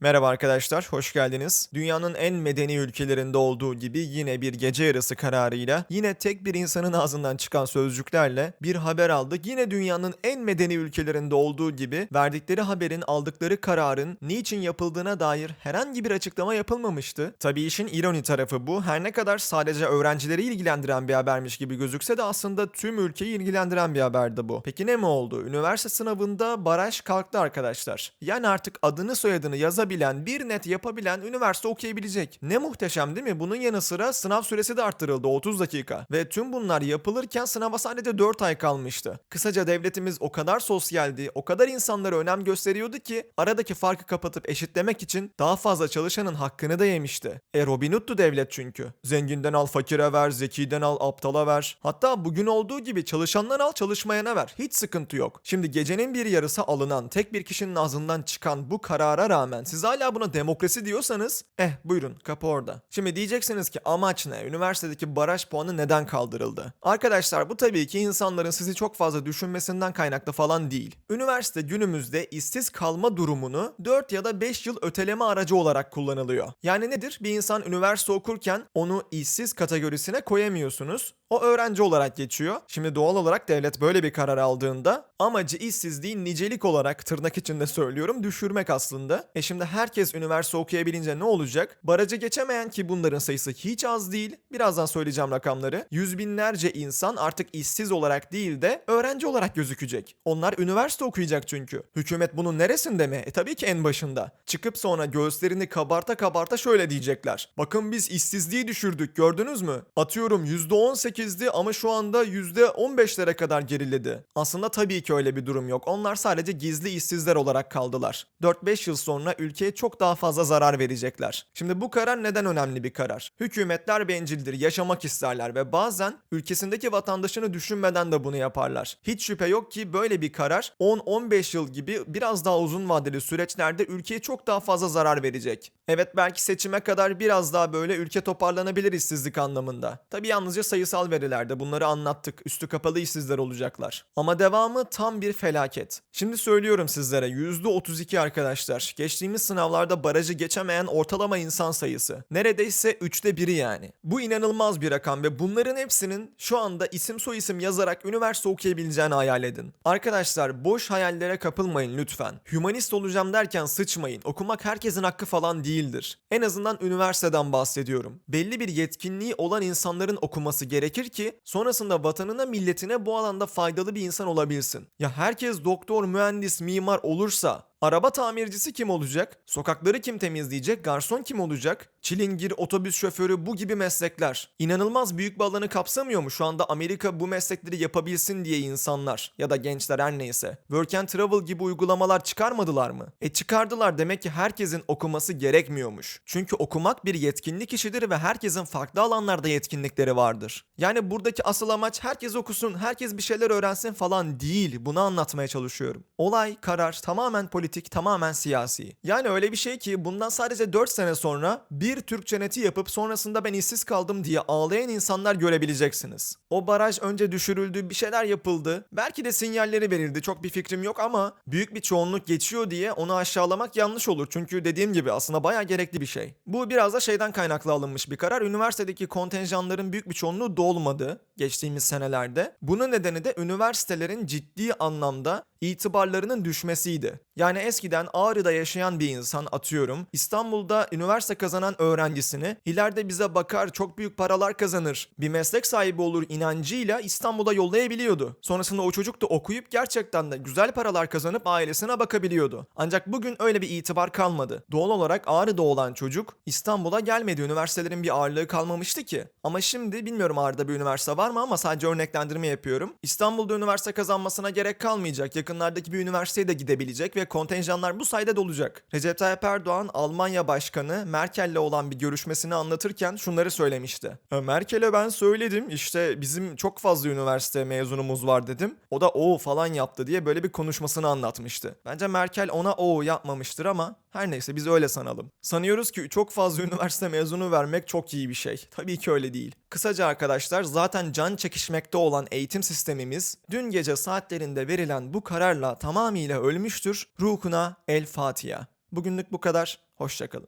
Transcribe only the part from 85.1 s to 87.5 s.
amacı işsizliği nicelik olarak tırnak